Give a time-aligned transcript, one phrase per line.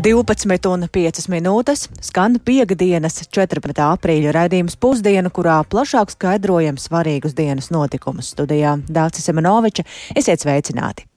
[0.00, 3.74] 12,5 minūtes skan piekdienas 14.
[3.84, 8.32] aprīļa raidījums pusdiena, kurā plašāk skaidrojam svarīgus dienas notikumus.
[8.32, 9.84] Studijā Dācis Semenoviča,
[10.16, 11.09] esiet sveicināti!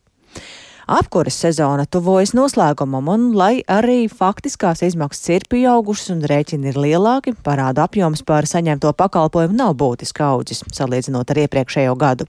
[0.83, 7.31] Apkuras sezona tuvojas noslēgumam, un lai arī faktiskās izmaksas ir pieaugušas un rēķini ir lielāki,
[7.45, 12.27] parāda apjoms par saņemto pakalpojumu nav būtiski audzis, salīdzinot ar iepriekšējo gadu.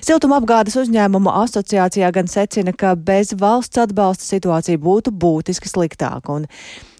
[0.00, 6.40] Siltumapgādes uzņēmumu asociācijā gan secina, ka bez valsts atbalsta situācija būtu būtiski sliktāka.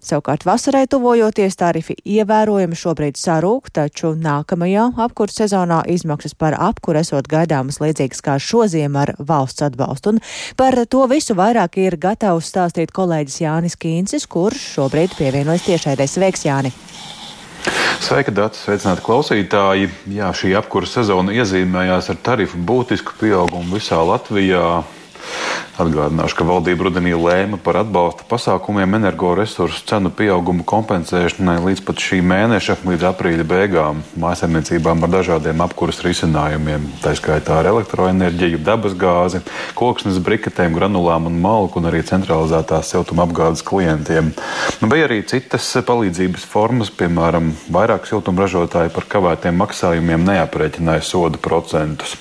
[0.03, 7.29] Savukārt vasarai tuvojoties tarifi ievērojami šobrīd sarūk, taču nākamajā apkurs sezonā izmaksas par apkuru esot
[7.31, 10.17] gaidāmas līdzīgas kā šoziem ar valsts atbalstu.
[10.17, 10.19] Un
[10.59, 16.09] par to visu vairāk ir gatavs stāstīt kolēģis Jānis Kīncis, kurš šobrīd pievienojas tiešraidē.
[16.11, 16.75] Sveiks, Jāni!
[18.03, 18.65] Sveika, Dārts!
[18.67, 19.87] Sveicināti klausītāji!
[20.17, 24.83] Jā, šī apkura sezona iezīmējās ar tarifu būtisku pieaugumu visā Latvijā.
[25.81, 32.19] Atgādināšu, ka valdība rudenī lēma par atbalsta pasākumiem energoresursu cenu pieaugumu kompensēšanai līdz pat šī
[32.29, 39.41] mēneša, līdz aprīļa beigām, mājasemniecībām ar dažādiem apkuras risinājumiem, tā skaitā ar elektroenerģiju, dabasgāzi,
[39.79, 44.29] koksnes briketēm, granulām un malku, un arī centralizētās siltumapgādes klientiem.
[44.83, 52.19] Nu, bija arī citas palīdzības formas, piemēram, vairāk siltumražotāji par kavētiem maksājumiem neaprēķināja sodu procentus.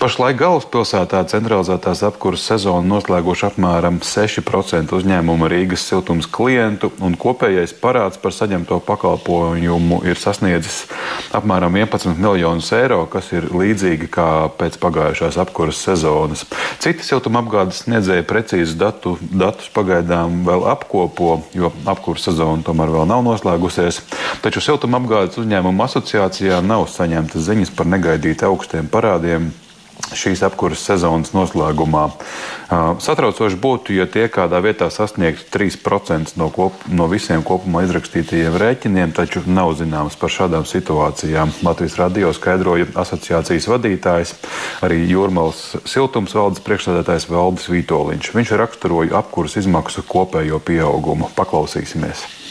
[0.00, 8.20] Pašlaik galvaspilsētā centralizētās apkuras sezonu noslēguši apmēram 6% uzņēmuma Rīgas siltums klientu, un kopējais parāds
[8.22, 10.84] par saņemto pakalpojumu ir sasniedzis
[11.34, 14.28] apmēram 11 miljonus eiro, kas ir līdzīgi kā
[14.58, 16.46] pēc pagājušās apkuras sezonas.
[16.82, 23.10] Citi siltuma apgādes sniedzēja precīzus datu, datus pagaidām vēl apkopo, jo apkuras sezona tomēr vēl
[23.10, 24.00] nav noslēgusies,
[24.44, 29.52] taču siltuma apgādes uzņēmumu asociācijā nav saņemtas ziņas par negaidīti augstiem parādiem
[30.12, 32.04] šīs apkuras sezonas noslēgumā.
[33.00, 39.14] Satraucoši būtu, ja tie kādā vietā sasniegtu 3% no, kop, no visiem kopumā izrakstītajiem rēķiniem,
[39.16, 41.54] taču nav zināms par šādām situācijām.
[41.66, 44.36] Latvijas radio skaidroja asociācijas vadītājs,
[44.84, 48.32] arī Jūrmālas siltums valdes priekšsēdētājs Valdis Vītoliņš.
[48.36, 51.32] Viņš raksturoja apkuras izmaksu kopējo pieaugumu.
[51.36, 52.43] Paklausīsimies!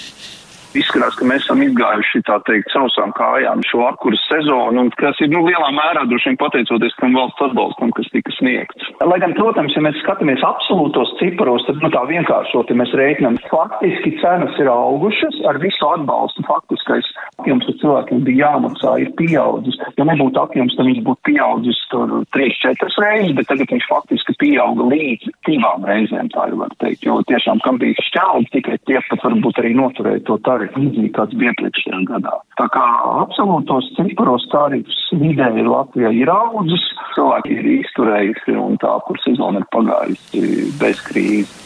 [0.80, 5.32] Izskatās, ka mēs esam izgājuši tā teikt sausām kājām šo apkuras sezonu, un kas ir
[5.34, 8.90] nu, lielā mērā droši vien pateicoties tam valsts atbalstam, kas tika sniegts.
[9.04, 13.40] Lai gan, protams, ja mēs skatāmies absolūtos ciparos, tad nu, tā vienkāršot, ja mēs rēķinām,
[13.52, 16.46] faktiski cenas ir augušas ar visu atbalstu.
[16.48, 17.08] Faktiskais
[17.40, 19.80] apjoms, kas cilvēkiem bija jāmaksā, ir pieaudzis.
[20.00, 24.88] Ja nebūtu apjoms, tad viņš būtu pieaudzis tur 3-4 reizes, bet tagad viņš faktiski pieauga
[24.92, 29.26] līdz divām reizēm, tā jau var teikt, jo tiešām kam bija šķeldi, tikai tie pat
[29.28, 32.35] varbūt arī noturēja to tarifu tarifu līdzīgi kāds bija iepriekšējā gadā.
[32.59, 32.85] Tā kā
[33.24, 36.85] absolūtos ciparos tarifs vidēji Latvijā ir audzis,
[37.16, 41.62] cilvēki ir izturējuši un tā, kur sezona ir pagājusi bez krīzes.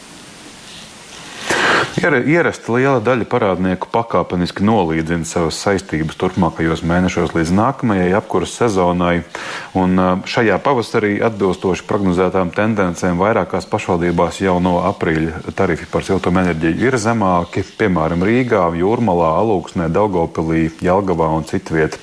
[1.98, 9.24] Ierasta liela daļa parādnieku pakāpeniski nolīdzina savas saistības turpmākajos mēnešos līdz nākamajai apkuras sezonai.
[9.78, 9.98] Un
[10.28, 17.64] šajā pavasarī atbilstoši prognozētām tendencēm vairākās pašvaldībās jau no aprīļa tarifi par siltumenerģiju ir zemāki,
[17.80, 21.98] piemēram, Rīgā, Jūrmalā, Alūksnē, Daugopilī, Jelgavā un citviet.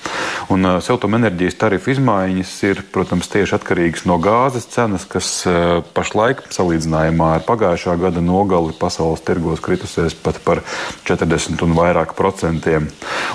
[0.51, 5.31] Un siltumenerģijas tarifu izmaiņas ir, protams, tieši atkarīgas no gāzes cenas, kas
[5.95, 10.61] pašlaik salīdzinājumā ar pagājušā gada nogali pasaules tirgos kritus kritusies pat par
[11.05, 12.87] 40 un vairāk procentiem.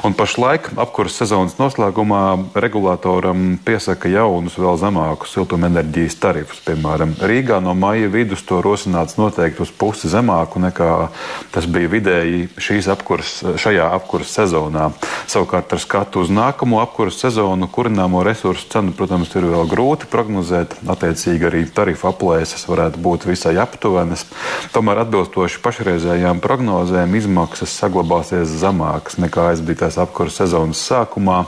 [0.04, 6.62] Un pašlaik apkuras sezonas noslēgumā regulātoram piesaka jaunus, vēl zemākus siltumenerģijas tarifus.
[6.66, 11.10] Piemēram, Rīgā no maija vidus to rosināts noteikti uz pusi zemāku nekā
[11.52, 14.90] tas bija vidēji šīs apkuras, šajā apkuras sezonā.
[15.30, 20.78] Savukārt ar skatu uz nākamo apkuras sezonu kurināmo resursu cenu, protams, ir vēl grūti prognozēt.
[20.90, 24.26] Attiecīgi arī tarifu aplēses varētu būt visai aptuvenas.
[24.74, 25.60] Tomēr atbilstoši
[25.90, 31.40] pašreizējām prognozēm izmaksas saglabāsies zemākas nekā aizbītās apkuras sezonas sākumā.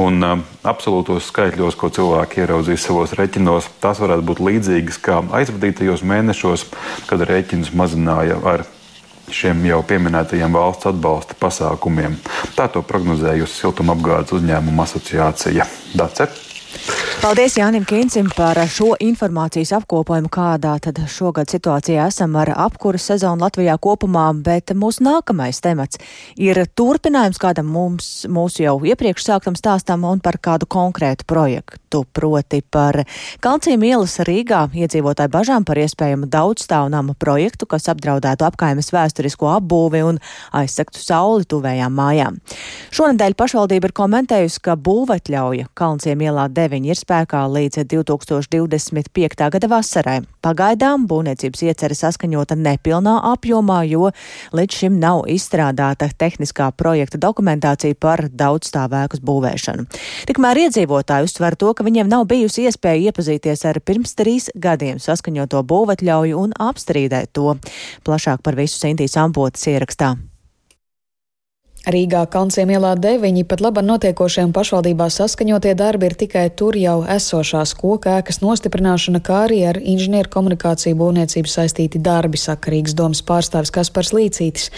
[0.00, 6.06] Un uh, absolūtos skaitļos, ko cilvēki ieraudzīs savos reķinos, tās varētu būt līdzīgas kā aizvadītajos
[6.08, 6.66] mēnešos,
[7.10, 8.64] kad rēķinus mazināja ar
[9.28, 12.16] šiem jau pieminētajiem valsts atbalsta pasākumiem.
[12.56, 16.45] Tā to prognozējusi Siltumapgādes uzņēmuma asociācija DACE.
[17.26, 23.42] Paldies Jānim Kīncim par šo informācijas apkopojumu, kādā tad šogad situācijā esam ar apkuras sezonu
[23.42, 25.98] Latvijā kopumā, bet mūsu nākamais temats
[26.38, 32.60] ir turpinājums kādam mums, mūsu jau iepriekš sāktam stāstam un par kādu konkrētu projektu, proti
[32.62, 33.00] par
[33.42, 40.22] Kalciem ielas Rīgā iedzīvotāju bažām par iespējamu daudzstāvnama projektu, kas apdraudētu apkaimes vēsturisko apbūvi un
[40.54, 42.38] aizsektu sauli tuvējām mājām.
[42.94, 49.46] Šonadēļ pašvaldība ir komentējusi, ka būvatļauja Kalciem ielā 9 ir spēkā līdz 2025.
[49.54, 50.16] gada vasarai.
[50.42, 54.10] Pagaidām būvniecības iecerē saskaņota nepilnā apjomā, jo
[54.56, 59.86] līdz šim nav izstrādāta tehniskā projekta dokumentācija par daudzstāvēkus būvēšanu.
[60.28, 65.62] Tikmēr iedzīvotāji uztver to, ka viņiem nav bijusi iespēja iepazīties ar pirms trīs gadiem saskaņoto
[65.66, 67.58] būvatļauju un apstrīdēt to.
[68.06, 70.16] Plašāk par visu Sintīs Ampotas ierakstā.
[71.86, 77.76] Rīgā Kalnciem ielā 9 pat laba notiekošajām pašvaldībā saskaņotie darbi ir tikai tur jau esošās
[77.78, 83.70] koka ēkas nostiprināšana, kā arī ar inženieru komunikāciju būvniecību saistīti darbi, saka Rīgas domas pārstāvis
[83.70, 84.72] Kaspars Līcītis.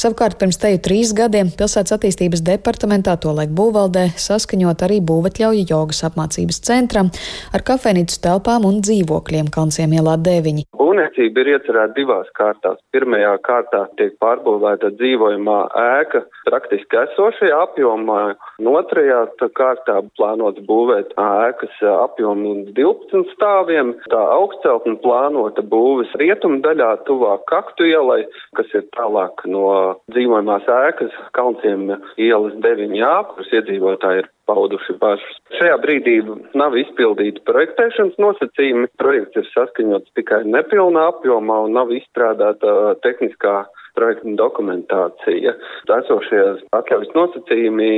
[0.00, 6.62] Savukārt pirms teju trīs gadiem pilsētas attīstības departamentā, tolaik būvvaldē, saskaņot arī būvatļauja jogas apmācības
[6.64, 7.12] centram
[7.52, 10.64] ar kafejnīcu telpām un dzīvokļiem Kalnciem ielā 9.
[10.80, 12.80] Būvniecība ir iecerēta divās kārtās.
[12.96, 15.60] Pirmajā kārtā tiek pārbūvēta dzīvojamā
[16.00, 18.20] ēka praktiski esošajā apjomā.
[18.62, 19.24] Un otrajā
[19.58, 23.94] kārtā plānots būvēt ēkas apjomu 12 stāviem.
[24.12, 28.22] Tā augstceltne plānota būves rietumu daļā tuvāk kaktu ielai,
[28.58, 29.66] kas ir tālāk no
[30.14, 31.90] dzīvojamās ēkas Kalnciem
[32.20, 35.38] ielas 9A, kuras iedzīvotāji ir pauduši bažas.
[35.58, 36.18] Šajā brīdī
[36.54, 38.90] nav izpildīti projektēšanas nosacījumi.
[39.00, 43.64] Projekts ir saskaņots tikai nepilnā apjomā un nav izstrādāta tehniskā
[43.98, 45.54] projekta dokumentācija.
[45.98, 46.42] Esošie
[46.76, 47.92] atļaujas nosacījumi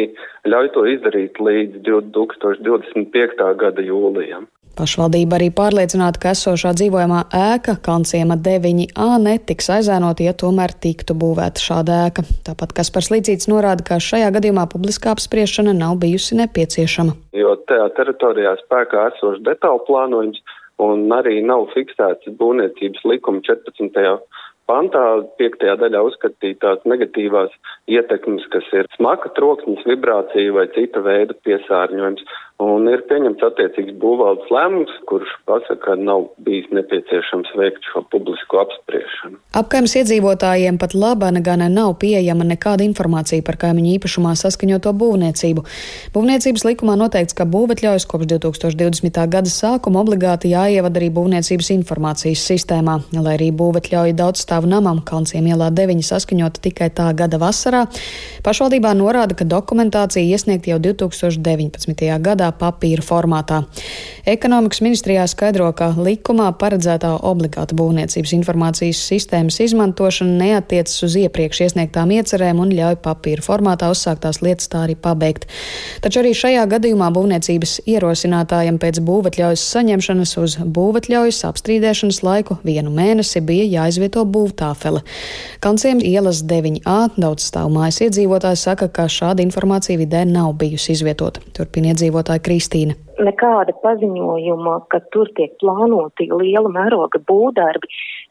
[0.52, 3.48] ļauj to izdarīt līdz 2025.
[3.62, 4.46] gada jūlijam.
[4.76, 11.62] Pašvaldība arī pārliecināta, ka esošā dzīvojamā ēka Kanciema 9A netiks aizēnota, ja tomēr tiktu būvēta
[11.64, 12.26] šāda ēka.
[12.44, 17.16] Tāpat Kaspars Līdzīts norāda, ka šajā gadījumā publiskā apspriešana nav bijusi nepieciešama.
[17.40, 20.44] Jo tajā teritorijā spēkā esošs detālu plānojums
[20.84, 23.96] un arī nav fiksēts būvniecības likuma 14
[24.70, 25.02] pantā,
[25.40, 27.54] piektajā daļā uzskatītās negatīvās
[27.90, 32.26] ietekmes, kas ir smaka troksnis, vibrācija vai cita veida piesārņojums
[32.66, 38.64] un ir pieņemts attiecīgs būvvaldes lēmums, kurš pasaka, ka nav bijis nepieciešams veikt šo publisko
[38.64, 39.40] apspriešanu.
[39.56, 45.62] Apkaimes iedzīvotājiem pat labana gan nav pieejama nekāda informācija par kaimiņu īpašumā saskaņoto būvniecību.
[46.12, 49.20] Būvniecības likumā noteikts, ka būvetļaujas kopš 2020.
[49.32, 55.70] gada sākuma obligāti jāievada arī būvniecības informācijas sistēmā, lai arī būvetļauja daudzstāvu namam Kalnciem ielā
[55.72, 57.86] 9 saskaņota tikai tā gada vasarā.
[58.44, 62.04] Pašvaldībā norāda, ka dokumentācija iesniegta jau 2019.
[62.28, 63.64] gadā papīra formātā.
[64.28, 69.00] Ekonomikas ministrijā skaidro, ka likumā paredzētā obligāta būvniecības informācijas
[69.48, 74.94] sistēmas izmantošana neatiecas uz iepriekš iesniegtām iecerēm un ļauj papīra formātā uzsāktās lietas tā arī
[74.94, 75.48] pabeigt.
[76.04, 83.40] Taču arī šajā gadījumā būvniecības ierosinātājiem pēc būvatļaujas saņemšanas uz būvatļaujas apstrīdēšanas laiku vienu mēnesi
[83.40, 85.02] bija jāizvieto būvtāfele.
[85.64, 91.40] Kanciem ielas 9A daudz stāv mājas iedzīvotāji saka, ka šāda informācija vidē nav bijusi izvietota.
[91.56, 92.94] Turpin iedzīvotāji skolotāja Kristīna.
[93.16, 97.88] Nekāda paziņojuma, ka tur tiek plānoti liela mēroga būvdarbi,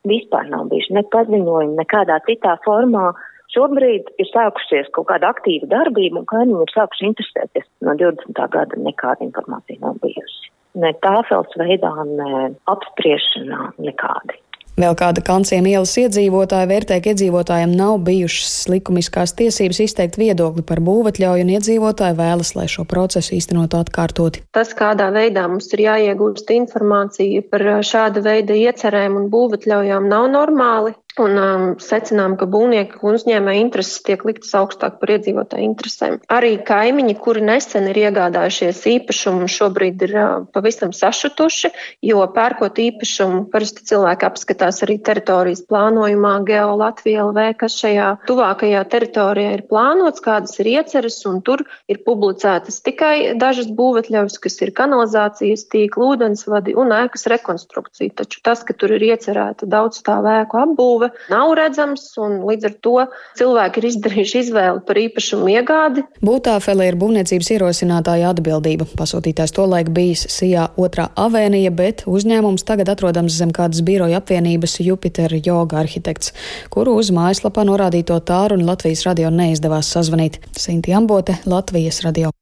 [0.10, 3.12] vispār nav bijuši ne paziņojumi, nekādā citā formā.
[3.56, 7.68] Šobrīd ir sākusies kaut kāda aktīva darbība, un kaimiņi ir sākuši interesēties.
[7.86, 8.42] No 20.
[8.56, 10.52] gada nekāda informācija nav bijusi.
[10.75, 14.42] Ne tāfels veidā, ne apspriešanā, nekādi.
[14.75, 20.81] Vēl kāda kanciem ielas iedzīvotāja vērtē, ka iedzīvotājiem nav bijušas likumiskās tiesības izteikt viedokli par
[20.83, 24.44] būvatļauju, un iedzīvotāji vēlas, lai šo procesu īstenot atkārtoti.
[24.51, 30.91] Tas, kādā veidā mums ir jāiegūst informācija par šāda veida iecerēm un būvatļaujām, nav normāli.
[31.15, 36.17] Un um, secinām, ka būvnieka un uzņēmēja intereses tiek liktas augstāk par iedzīvotāju interesēm.
[36.27, 41.72] Arī kaimiņi, kuri nesen ir iegādājušies īpašumu, šobrīd ir uh, pavisam sašutuši,
[42.03, 48.84] jo pērkot īpašumu, parasti cilvēki apskatās arī teritorijas plānojumā, Geo Latvija LV, kas šajā tuvākajā
[48.91, 54.74] teritorijā ir plānots, kādas ir ieceres, un tur ir publicētas tikai dažas būvetļaus, kas ir
[54.75, 58.17] kanalizācijas tīkla, ūdensvadi un ēkas rekonstrukcija.
[58.19, 62.69] Taču tas, ka tur ir iecerēta daudz stāvu ēku apbūve, guve nav redzams, un līdz
[62.69, 62.95] ar to
[63.39, 66.05] cilvēki ir izdarījuši izvēli par īpašumu iegādi.
[66.25, 68.88] Būtāfele ir būvniecības ierosinātāja atbildība.
[68.97, 75.35] Pasūtītājs tolaik bijis Sijā otrā avēnija, bet uzņēmums tagad atrodams zem kādas biroja apvienības Jupiter
[75.41, 76.33] Yoga arhitekts,
[76.74, 80.41] kuru uz mājaslapā norādīto tāru un Latvijas radio neizdevās sazvanīt.
[80.57, 82.33] Sinti Ambote, Latvijas radio.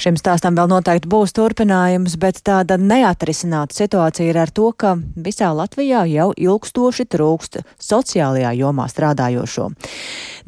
[0.00, 5.52] Šim stāstam vēl noteikti būs turpinājums, bet tāda neatrisināta situācija ir ar to, ka visā
[5.54, 9.70] Latvijā jau ilgstoši trūkst sociālajā jomā strādājošo.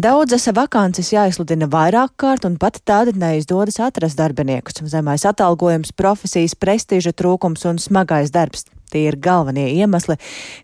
[0.02, 4.82] Daudzas vakances jāizsludina vairāk kārt, un pat tādi neizdodas atrast darbiniekus.
[4.92, 10.18] Zemais atalgojums, profesijas prestiža trūkums un smagais darbs tie ir galvenie iemesli,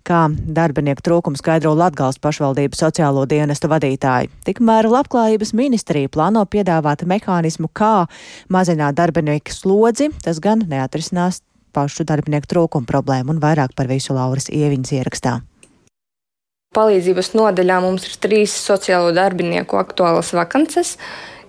[0.07, 4.33] kā darbinieku trūkumu skaidro Latgals pašvaldības sociālo dienestu vadītāji.
[4.49, 8.09] Tikmēr Labklājības ministrija plāno piedāvāt mehānismu, kā
[8.53, 14.51] mazināt darbinieku slodzi, tas gan neatrisinās pašu darbinieku trūkumu problēmu un vairāk par visu Lauras
[14.53, 15.41] Ieviņas ierakstā.
[16.73, 20.95] Palīdzības nodaļā mums ir trīs sociālo darbinieku aktuālas vakances.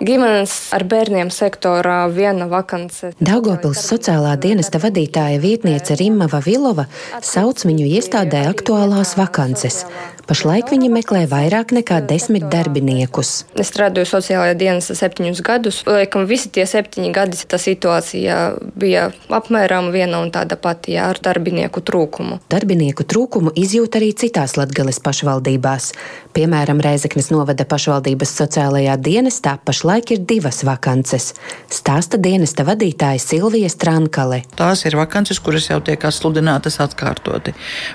[0.04, 3.14] Ģimenes ar bērniem sektorā viena vakance.
[3.24, 6.90] Daugopils sociālā dienesta vadītāja vietniece Rimma Vavilova
[7.24, 9.86] sauc viņu iestādē aktuālās vakances.
[10.28, 13.32] Pašlaik viņi meklē vairāk nekā desmit darbiniekus.
[13.60, 15.80] Es strādāju sociālajā dienestā septiņus gadus.
[15.88, 18.38] Liekam, visi tie septiņi gadi tā situācija
[18.80, 22.42] bija apmēram viena un tāda pati jā, ar darbinieku trūkumu.
[22.52, 25.92] Darbinieku trūkumu izjūt arī citās Latgales pašvaldībās.
[26.36, 31.34] Piemēram, Reizeknas novada pašvaldības sociālajā dienestā pašlaik ir divas vakances.
[31.72, 34.42] Stāsta dienesta vadītāja Silvija Strankale.
[34.58, 37.54] Tās ir vakances, kuras jau tiek atsludinātas atkārtoti.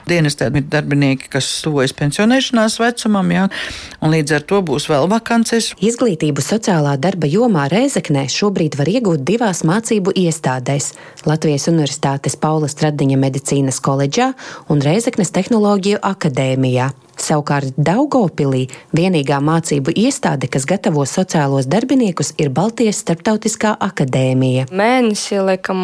[0.09, 3.49] Dienestā ir darbinieki, kas tuvojas pensionēšanās vecumam, jā,
[4.03, 5.73] un līdz ar to būs vēl vakances.
[5.81, 10.93] Izglītību sociālā darba jomā Rēzeknē šobrīd var iegūt divās mācību iestādēs-
[11.31, 14.33] Latvijas Universitātes Paula Stradiņa medicīnas koledžā
[14.69, 16.93] un Rēzeknes tehnoloģiju akadēmijā.
[17.19, 24.69] Savukārt Daugopilī vienīgā mācību iestāde, kas gatavo sociālos darbiniekus, ir Baltijas Startautiskā akadēmija.
[24.71, 25.83] Mēnesi, laikam,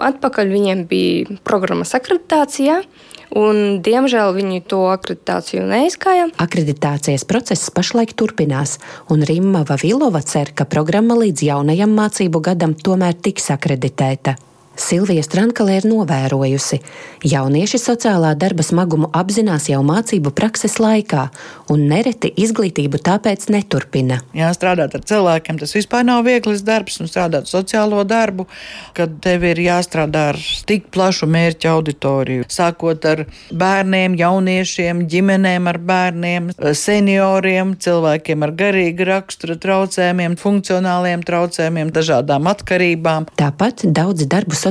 [0.00, 2.80] atpakaļ viņiem bija programmas akreditācijā.
[3.30, 6.26] Un, diemžēl viņi to akreditāciju neizgāja.
[6.42, 13.14] Akreditācijas process pašlaik turpinās, un Rimma Vavilova cer, ka programma līdz jaunajam mācību gadam tomēr
[13.14, 14.34] tiks akreditēta.
[14.80, 16.78] Silvija Strankalē ir novērojusi,
[17.28, 21.26] jaunieši sociālā darba smagumu apzinās jau mācību prakses laikā,
[21.72, 24.22] un nereti izglītību tāpēc neturpina.
[24.36, 28.46] Jā, strādāt ar cilvēkiem tas vispār nav viegls darbs, un strādāt sociālo darbu,
[28.96, 32.48] kad tev ir jāstrādā ar tik plašu mērķu auditoriju.
[32.48, 41.92] Sākot ar bērniem, jauniešiem, ģimenēm ar bērniem, senioriem, cilvēkiem ar garīgu rakstura traucējumiem, funkcionāliem traucējumiem,
[41.94, 43.28] dažādām atkarībām.
[43.36, 44.69] Tāpat daudz darbu sociālajā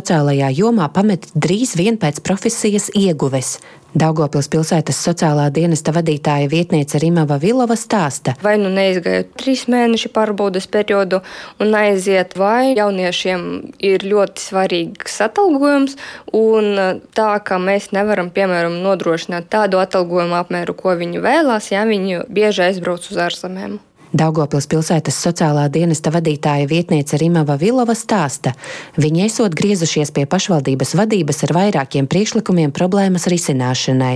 [0.52, 3.60] jomā pamet drīz vien pēc profesijas ieguves.
[3.98, 8.36] Daugopils pilsētas sociālā dienesta vadītāja vietniece Rimava Vilova stāsta.
[8.46, 11.24] Vai nu neizgāja trīs mēnešu pārbaudas periodu
[11.60, 15.98] un aiziet, vai jauniešiem ir ļoti svarīgs atalgojums,
[16.38, 22.28] un tā, ka mēs nevaram, piemēram, nodrošināt tādu atalgojumu apmēru, ko viņi vēlās, ja viņi
[22.30, 23.80] bieži aizbrauc uz ārzemēm.
[24.10, 28.56] Daugopils pilsētas sociālā dienesta vadītāja vietniece Rimava Vilova stāsta,
[28.98, 34.16] viņi esot griezušies pie pašvaldības vadības ar vairākiem priekšlikumiem problēmas risināšanai.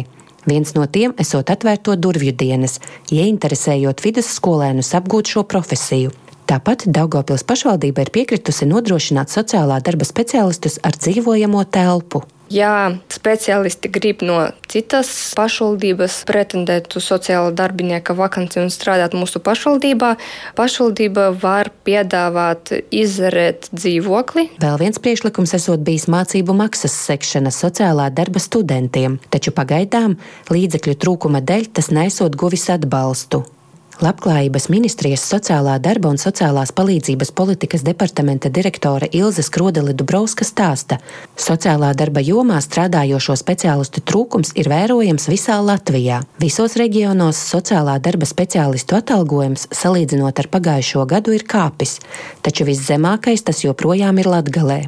[0.50, 2.80] Viens no tiem esot atvērto durvju dienas,
[3.14, 6.23] ieinteresējot vidusskolēnus apgūt šo profesiju.
[6.54, 12.20] Tāpat Daugopils pašvaldība ir piekritusi nodrošināt sociālā darba speciālistus ar dzīvojamo telpu.
[12.54, 14.36] Ja speciālisti grib no
[14.70, 20.12] citas pašvaldības pretendēt uz sociāla darbinieka vakanci un strādāt mūsu pašvaldībā,
[20.60, 24.52] pašvaldība var piedāvāt izrēt dzīvokli.
[24.62, 30.20] Vēl viens priekšlikums esot bijis mācību maksas sekšana sociālā darba studentiem, taču pagaidām
[30.54, 33.42] līdzekļu trūkuma dēļ tas nesot guvis atbalstu.
[34.02, 40.98] Labklājības ministrijas sociālā darba un sociālās palīdzības politikas departamenta direktore Ilze Skrodeli Dubrovska stāsta,
[41.38, 46.24] sociālā darba jomā strādājošo speciālistu trūkums ir vērojams visā Latvijā.
[46.42, 52.00] Visos reģionos sociālā darba speciālistu atalgojums salīdzinot ar pagājušo gadu ir kāpis,
[52.42, 54.82] taču viszemākais tas joprojām ir Latgalē.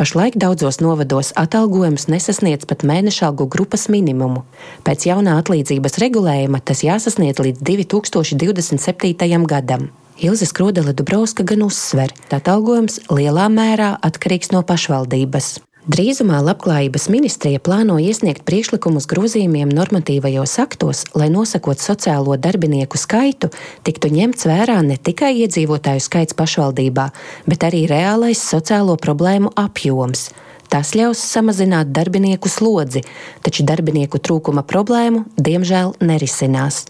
[0.00, 4.46] Pašlaik daudzos novados atalgojums nesasniedz pat mēneša algu grupas minimumu.
[4.80, 9.44] Pēc jaunā atlīdzības regulējuma tas jāsasniedz līdz 2027.
[9.44, 9.90] gadam.
[10.16, 15.58] Ilze Skrodele Dubrovska gan uzsver, ka atalgojums lielā mērā atkarīgs no pašvaldības.
[15.90, 23.48] Drīzumā Labklājības ministrija plāno iesniegt priekšlikumus grozījumiem normatīvajos aktos, lai nosakot sociālo darbinieku skaitu,
[23.82, 27.08] tiktu ņemts vērā ne tikai iedzīvotāju skaits pašvaldībā,
[27.50, 30.28] bet arī reālais sociālo problēmu apjoms.
[30.70, 33.02] Tas ļaus samazināt darbinieku slodzi,
[33.42, 36.84] taču darbinieku trūkuma problēmu diemžēl nerisinās.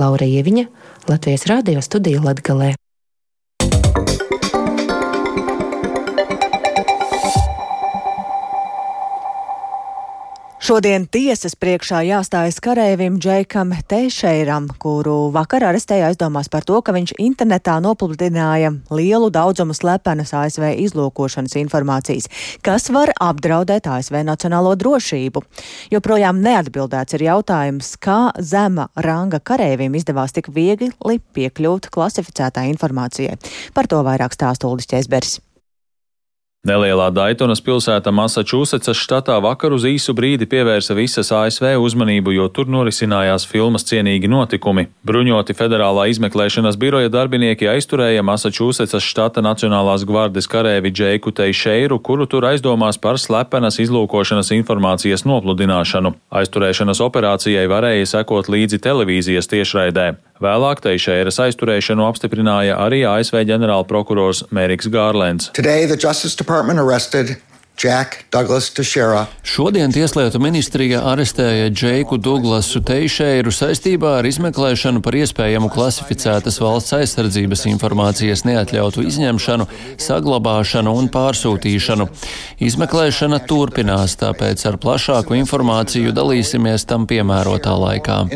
[0.00, 0.66] Laura Ieviņa,
[1.12, 2.74] Latvijas Rādio studija Latgalē.
[10.70, 17.16] Šodien tiesas priekšā jāstājas karēvim Džeikam Teišeiram, kuru vakar arestēja aizdomās par to, ka viņš
[17.18, 22.30] internetā nopludināja lielu daudzumu slepenas ASV izlūkošanas informācijas,
[22.62, 25.42] kas var apdraudēt ASV nacionālo drošību.
[25.90, 33.40] Joprojām neatbildēts ir jautājums, kā zema ranga karēvim izdevās tik viegli piekļūt klasificētā informācijai.
[33.74, 35.40] Par to vairāk stāsta Uldis Česbergs.
[36.60, 42.68] Nelielā Daitonas pilsēta Massachusettsas štatā vakar uz īsu brīdi pievērsa visas ASV uzmanību, jo tur
[42.68, 44.84] norisinājās filmas cienīgi notikumi.
[45.08, 52.50] Bruņoti federālā izmeklēšanas biroja darbinieki aizturēja Massachusettsas štata Nacionālās gvardes karēvi Džeiku Teišeiru, kuru tur
[52.52, 56.18] aizdomās par slepenas izlūkošanas informācijas nopludināšanu.
[56.28, 60.12] Aizturēšanas operācijai varēja sekot līdzi televīzijas tiešraidē.
[60.40, 65.50] Vēlāk Teišēras aizturēšanu apstiprināja arī ASV ģenerālprokurors Meriks Gārlēns.
[67.80, 69.26] Jack Douglas Teixeira.
[69.42, 77.64] Šodien Tieslietu ministrija arestēja Džeiku Douglasu Teixeiru saistībā ar izmeklēšanu par iespējamu klasificētas valsts aizsardzības
[77.70, 82.10] informācijas neatļautu izņemšanu, saglabāšanu un pārsūtīšanu.
[82.68, 88.26] Izmeklēšana turpinās, tāpēc ar plašāku informāciju dalīsimies tam piemērotā laikā.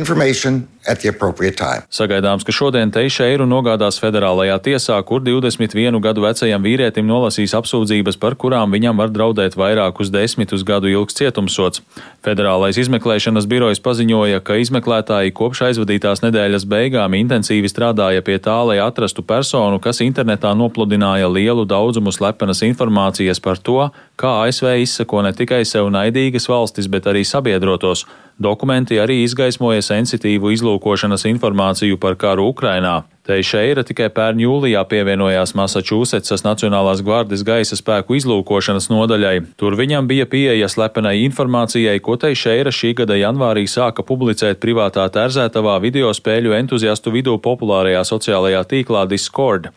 [1.93, 8.37] Sagaidāms, ka šodien Teišeiru nogādās federālajā tiesā, kur 21 gadu vecajam vīrietim nolasīs apsūdzības, par
[8.41, 11.81] kurām viņam var draudēt vairākus desmitus gadu ilgs cietumsots.
[12.25, 18.77] Federālais izmeklēšanas birojs paziņoja, ka izmeklētāji kopš aizvadītās nedēļas beigām intensīvi strādāja pie tā, lai
[18.85, 23.89] atrastu personu, kas internetā nopludināja lielu daudzumu slepenas informācijas par to,
[24.21, 28.05] kā ASV izsako ne tikai sev naidīgas valstis, bet arī sabiedrotos.
[28.39, 33.03] Dokumenti arī izgaismoja sensitīvu izlūkošanas informāciju par karu Ukrainā.
[33.25, 39.39] Teišeira tikai pērn jūlijā pievienojās Massachusettsas Nacionālās gvardes gaisa spēku izlūkošanas nodaļai.
[39.57, 45.79] Tur viņam bija pieeja slepenai informācijai, ko Teišeira šī gada janvārī sāka publicēt privātā tērzētavā
[45.81, 49.71] video spēļu entuziastu vidū populārajā sociālajā tīklā Discord.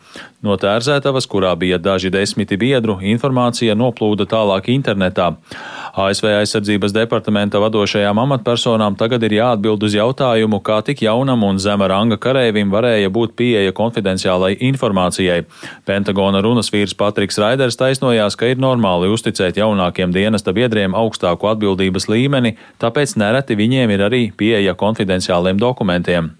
[0.44, 5.32] No tērzētavas, kurā bija daži desmiti biedru, informācija noplūda tālāk internetā.
[5.98, 11.88] ASV aizsardzības departamenta vadošajām amatpersonām tagad ir jāatbild uz jautājumu, kā tik jaunam un zema
[11.90, 15.44] ranga karēvim varēja būt pieeja konfidenciālai informācijai.
[15.88, 22.08] Pentagona runas vīrs Patriks Raiders taisnojās, ka ir normāli uzticēt jaunākiem dienesta biedriem augstāku atbildības
[22.10, 26.32] līmeni, tāpēc nereti viņiem ir arī pieeja konfidenciāliem dokumentiem.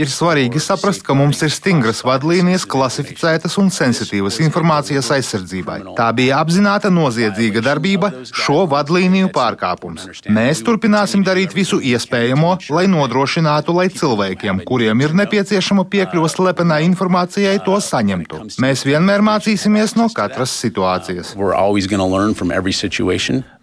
[0.00, 5.80] Ir svarīgi saprast, ka mums ir stingras vadlīnijas, klasificētas un sensitīvas informācijas aizsardzībai.
[5.98, 10.08] Tā bija apzināta noziedzīga darbība, šo vadlīniju pārkāpums.
[10.34, 16.84] Mēs turpināsim darīt darīt visu iespējamo, lai nodrošinātu, lai cilvēkiem, kuriem ir nepieciešama piekļuva slepenai
[16.84, 18.58] informācijai, to saņemtu.
[18.60, 21.34] Mēs vienmēr mācīsimies no katras situācijas.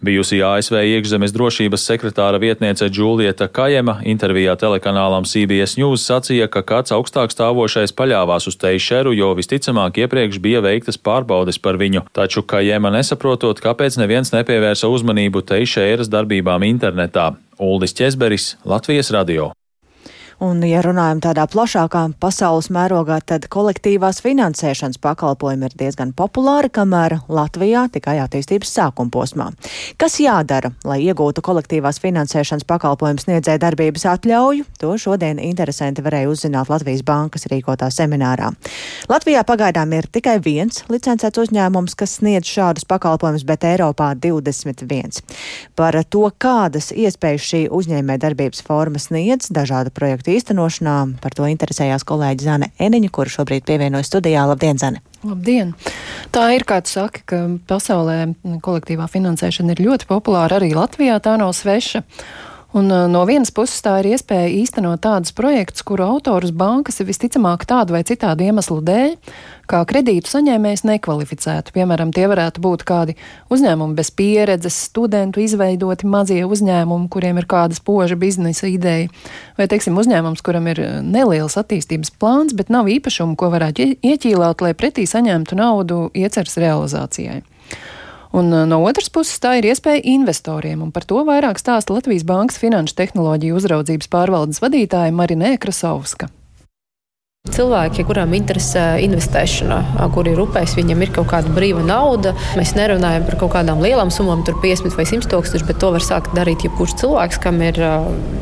[0.02, 6.90] Bijusī ASV iekšzemes drošības sekretāra vietniece Džulieta Kajema intervijā telekanālam CBS News sacīja, ka kāds
[6.90, 12.02] augstāk stāvošais paļāvās uz Teišeru, jo visticamāk iepriekš bija veiktas pārbaudes par viņu.
[12.12, 17.30] Taču Kajema nesaprotot, kāpēc neviens nepievērsa uzmanību Teišeras darbībām internetā.
[17.62, 19.52] Uldis Česberis, Latvijas radio.
[20.42, 27.20] Un, ja runājam tādā plašākā pasaules mērogā, tad kolektīvās finansēšanas pakalpojumi ir diezgan populāri, kamēr
[27.30, 29.46] Latvijā tikai attīstības sākuma posmā.
[30.02, 34.66] Kas jādara, lai iegūtu kolektīvās finansēšanas pakalpojumu sniedzēja darbības atļauju?
[34.82, 38.50] To šodien interesanti varēja uzzināt Latvijas bankas rīkotā seminārā.
[39.12, 45.22] Latvijā pagaidām ir tikai viens licencēts uzņēmums, kas sniedz šādus pakalpojumus, bet Eiropā 21.
[45.78, 50.96] Par to, kādas iespējas šī uzņēmē darbības forma sniedz dažādu projektu īstenošanā.
[51.22, 54.44] Par to interesējās kolēģi Zane Eniņa, kura šobrīd pievienojas studijā.
[54.50, 55.02] Labdien, Zane!
[55.22, 55.74] Labdien!
[56.34, 58.32] Tā ir, kā tu saki, ka pasaulē
[58.64, 62.02] kolektīvā finansēšana ir ļoti populāra, arī Latvijā tā nav sveša.
[62.72, 67.08] Un, uh, no vienas puses tā ir iespēja īstenot tādus projektus, kuru autorus bankas ir
[67.10, 69.10] visticamāk tādu vai citādu iemeslu dēļ,
[69.68, 71.74] kā kredītu saņēmējs nekvalificētu.
[71.76, 73.18] Piemēram, tie varētu būt kādi
[73.52, 79.12] uzņēmumi bez pieredzes, studentu izveidoti mazie uzņēmumi, kuriem ir kāda spoža biznesa ideja,
[79.60, 84.64] vai, teiksim, uzņēmums, kuram ir uh, neliels attīstības plāns, bet nav īpašumu, ko varētu ieķīlāt,
[84.64, 87.42] lai pretī saņemtu naudu ieceras realizācijai.
[88.32, 92.24] Un uh, no otras puses tā ir iespēja investoriem, un par to vairāk stāsta Latvijas
[92.28, 96.32] Bankas finanšu tehnoloģiju uzraudzības pārvaldes vadītāja Marinē Krasovska.
[97.52, 102.32] Cilvēki, kuriem interesē investēšana, kur ir upēs, viņam ir kaut kāda brīva nauda.
[102.56, 106.04] Mēs nerunājam par kaut kādām lielām summām, tur 50 vai 100 tūkstoši, bet to var
[106.06, 107.76] sākt darīt jebkurš cilvēks, kam ir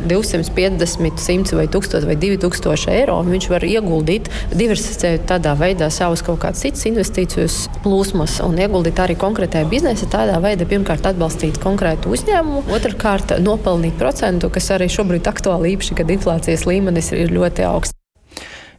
[0.06, 3.18] 250, 100 vai 1000 vai 2000 eiro.
[3.26, 9.18] Viņš var ieguldīt, diversificēt tādā veidā savus kaut kādas citas investīcijas plūsmas un ieguldīt arī
[9.18, 10.06] konkrētajā biznesā.
[10.12, 16.14] Tādā veidā pirmkārt atbalstīt konkrētu uzņēmumu, otrkārt nopelnīt procentu, kas arī šobrīd aktuāli īpaši, kad
[16.14, 17.99] inflācijas līmenis ir ļoti augsts.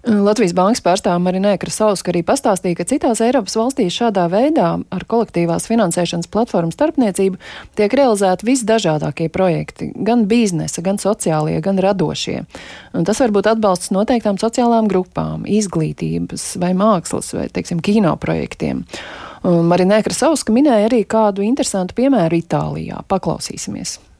[0.01, 5.67] Latvijas bankas pārstāvja Marina Krasauska arī pastāstīja, ka citās Eiropas valstīs šādā veidā ar kolektīvās
[5.69, 7.37] finansēšanas platformu starpniecību
[7.77, 12.45] tiek realizēti visdažādākie projekti- gan biznesa, gan sociālie, gan radošie.
[12.93, 18.85] Un tas var būt atbalsts noteiktām sociālām grupām, izglītības vai mākslas vai, teiksim, kino projektiem.
[19.43, 23.03] Marina Krasauska minēja arī kādu interesantu piemēru Itālijā.
[23.07, 24.10] Paklausīsimies!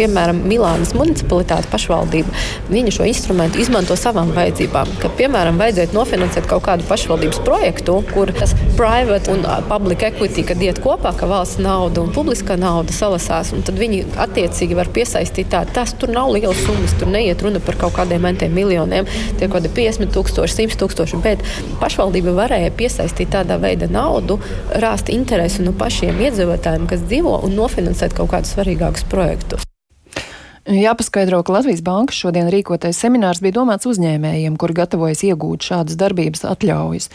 [0.00, 2.30] Piemēram, Milānas municipalitāte pašvaldība,
[2.72, 4.94] viņa šo instrumentu izmanto savām vajadzībām.
[5.02, 10.62] Kad, piemēram, vajadzētu nofinansēt kaut kādu pašvaldības projektu, kur tas private un public equity, kad
[10.64, 15.74] iet kopā, ka valsts nauda un publiskā nauda salasās, tad viņi attiecīgi var piesaistīt tādu.
[15.76, 19.58] Tas tur nav liels summas, tur neiet runa par kaut kādiem mentiem miljoniem, tie kaut
[19.58, 21.44] kādi 50 tūkstoši, 100 tūkstoši, bet
[21.82, 24.40] pašvaldība varēja piesaistīt tādā veidā naudu,
[24.80, 29.66] rāst interesi no pašiem iedzīvotājiem, kas dzīvo un nofinansēt kaut kādus svarīgākus projektus.
[30.68, 36.44] Jāpaskaidro, ka Latvijas Bankas šodien rīkotais seminārs bija domāts uzņēmējiem, kuri gatavojas iegūt šādas darbības
[36.44, 37.08] atļaujas.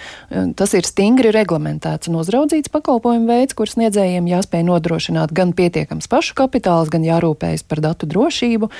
[0.58, 6.34] Tas ir stingri reglamentēts un uzraudzīts pakalpojumu veids, kur sniedzējiem jāspēj nodrošināt gan pietiekams pašu
[6.39, 8.71] kapitāls, gan jārūpējas par datu drošību,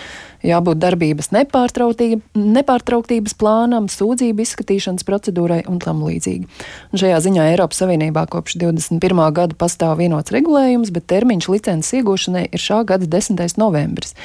[0.50, 6.50] jābūt darbības nepārtrauktības plānam, sūdzību izskatīšanas procedūrai un tam līdzīgi.
[6.90, 9.30] Un šajā ziņā Eiropas Savienībā kopš 21.
[9.30, 13.46] gada pastāv vienots regulējums, bet termiņš licences iegūšanai ir šā gada 10.
[13.62, 14.18] novembris.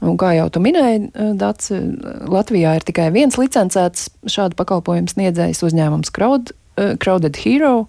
[0.00, 1.82] Un, kā jau tu minēji, eh, Dats, eh,
[2.30, 7.88] Latvijā ir tikai viens licencēts šādu pakalpojumu sniedzējs uzņēmums Crowd, uh, Crowded Hero.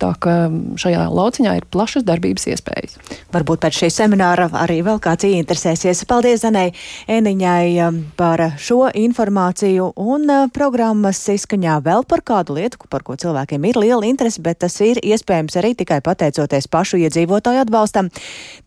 [0.00, 0.34] Tā ka
[0.80, 2.96] šajā lauciņā ir plašas darbības iespējas.
[3.34, 6.06] Varbūt pēc šī semināra arī vēl kāds ieinteresēsies.
[6.08, 6.70] Paldies Zanai
[7.10, 13.18] Eniņai um, par šo informāciju un uh, programmas izskaņā vēl par kādu lietu, par ko
[13.20, 18.08] cilvēkiem ir liela interese, bet tas ir iespējams arī tikai pateicoties pašu iedzīvotāju atbalstam.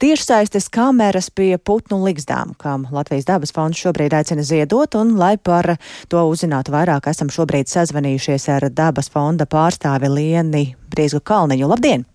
[0.04, 5.80] Tiešsaistes kameras pie putnu ligzdām, kam Latvijas dabas fonds šobrīd aicina ziedot, un lai par
[6.14, 11.68] to uzzinātu vairāk, esam šobrīd sazvanījušies ar dabas fonda pārstāvi Lieni Priesku Kalniņu.
[11.72, 12.06] Labdien!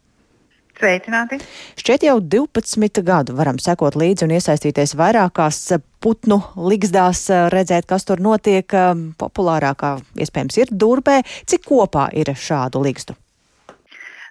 [0.79, 1.41] Sveicināti!
[1.81, 5.59] Šķiet jau 12 gadu varam sekot līdzi un iesaistīties vairākās
[5.99, 6.38] putnu
[6.71, 8.71] ligzdās, redzēt, kas tur notiek.
[9.19, 11.25] Populārākā iespējams ir durbē.
[11.51, 13.19] Cik kopā ir šādu ligstu?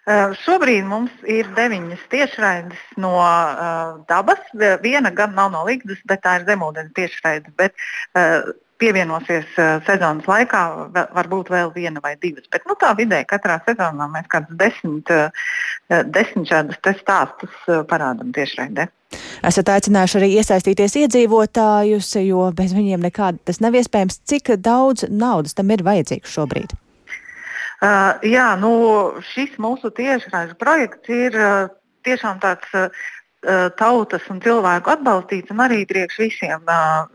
[0.08, 4.40] Uh, šobrīd mums ir deviņas tiešraides no uh, dabas.
[4.80, 7.52] Viena gan nav no ligzdas, bet tā ir zemūdens tiešraide.
[7.60, 7.76] Bet,
[8.16, 8.48] uh,
[8.82, 10.62] pievienosies uh, sezonas laikā,
[11.16, 12.46] varbūt vēl viena vai divas.
[12.54, 17.58] Bet nu, tā vidēji katrā sezonā mēs kādus desmit, uh, desmit šādus stāstus
[17.90, 18.88] parādām tiešraidē.
[19.48, 24.20] Esat aicinājuši arī iesaistīties iedzīvotājus, jo bez viņiem nekāda tas nav iespējams.
[24.28, 26.76] Cik daudz naudas tam ir vajadzīgs šobrīd?
[27.78, 28.72] Uh, jā, nu,
[29.36, 31.70] šis mūsu tiešraidžu projekts ir uh,
[32.08, 32.90] tiešām tāds uh,
[33.78, 36.64] tautas un cilvēku atbalstīts un arī priekš visiem.
[36.66, 37.06] Uh,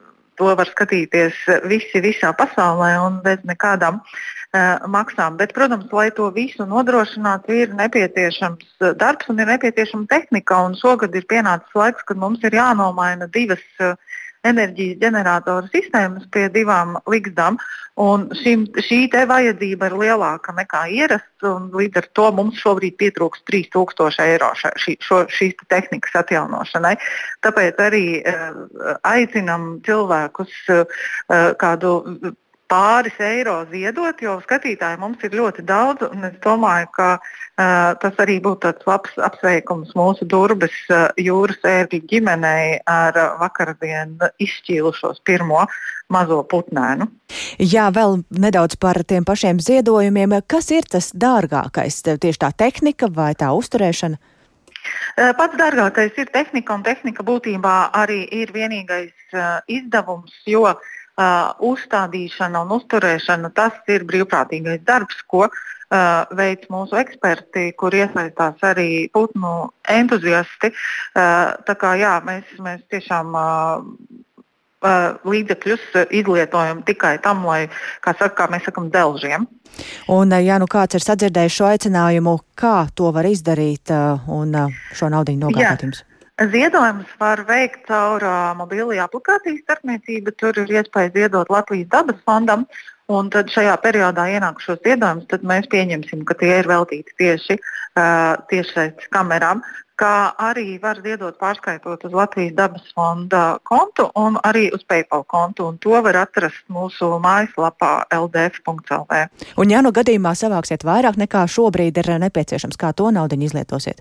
[0.40, 1.38] to var skatīties
[1.70, 5.36] visi visā pasaulē un bez nekādām uh, maksām.
[5.40, 10.62] Bet, protams, lai to visu nodrošinātu, ir nepieciešams darbs un ir nepieciešama tehnika.
[10.66, 13.94] Un šogad ir pienācis laiks, kad mums ir jānomaina divas uh,
[14.46, 17.58] enerģijas ģeneratoru sistēmas pie divām ligzdām.
[18.40, 24.24] Šim, šī vajadzība ir lielāka nekā ierasts, un līdz ar to mums šobrīd pietrūks 3000
[24.24, 26.94] eiro šī, šo, šīs te tehnikas atjaunošanai.
[27.44, 31.02] Tāpēc arī uh, aicinam cilvēkus uh,
[31.60, 31.98] kādu
[32.72, 36.06] pāris eiro ziedot, jo skatītāji mums ir ļoti daudz.
[36.28, 42.02] Es domāju, ka uh, tas arī būtu tāds labs apsveikums mūsu durvis uh, jūras ērgļu
[42.12, 45.66] ģimenei ar uh, vakardien izšķīlušos pirmo
[46.12, 47.08] mazo putnēnu.
[47.60, 50.38] Jā, vēl nedaudz par tiem pašiem ziedojumiem.
[50.48, 52.02] Kas ir tas dārgākais?
[52.04, 54.20] Tieši tā tehnika vai tā uzturēšana?
[55.38, 61.52] Pats dārgākais ir tehnika, un tehnika būtībā arī ir vienīgais uh, izdevums, jo uh, uh,
[61.60, 65.54] uzstādīšana un uzturēšana tas ir brīvprātīgais darbs, ko uh,
[66.38, 70.72] veic mūsu eksperti, kur iesaistās arī putnu entuziasti.
[71.14, 73.82] Uh, tā kā jā, mēs, mēs tiešām uh,
[74.82, 77.66] līdzekļus izlietojam tikai tam, lai,
[78.02, 79.46] kā, saka, kā mēs sakam, delžiem.
[80.12, 84.56] Un, ja nu kāds ir sadzirdējis šo aicinājumu, kā to var izdarīt un
[84.92, 86.02] šo naudu nogādāt jums?
[86.50, 90.32] Ziedojumus var veikt caur uh, mobilajā aplikācijas starpniecību.
[90.40, 92.64] Tur ir iespēja ziedot Latvijas dabas fondam.
[93.12, 99.10] Un tad šajā periodā ienākušos ziedojumus mēs pieņemsim, ka tie ir veltīti tieši uh, tiešsaistes
[99.12, 99.60] kamerām,
[100.00, 105.68] kā arī var ziedot pārskaitot uz Latvijas dabas fonda kontu un arī uz PayPal kontu.
[105.84, 109.20] To var atrast mūsu mājaslapā ldf.lv.
[109.60, 114.00] Un ja nu gadījumā savāksiet vairāk nekā šobrīd ir nepieciešams, kā to naudu izlietosiet?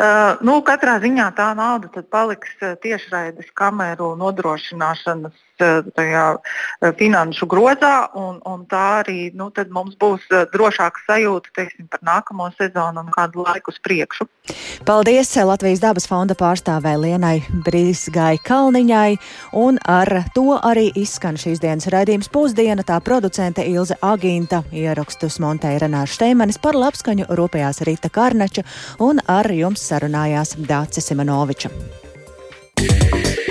[0.00, 5.36] Uh, nu, katrā ziņā tā nauda paliks uh, tiešraides kameru nodrošināšanas
[5.96, 6.24] tajā
[6.98, 13.04] finanšu grozā, un, un tā arī nu, mums būs drošāka sajūta teiksim, par nākamo sezonu
[13.04, 14.26] un kādu laiku uz priekšu.
[14.88, 19.18] Paldies Latvijas dabas fonda pārstāvē Lienai Brīsgai Kalniņai,
[19.60, 22.84] un ar to arī izskan šīs dienas raidījums pusdiena.
[22.86, 28.66] Tā producente Ilze Agīnta ierakstus montēja Renāša Steimanis par labskaņu rūpējās Rita Karnača
[29.00, 31.70] un ar jums sarunājās Dācis Simonoviča.
[32.80, 33.49] Yeah.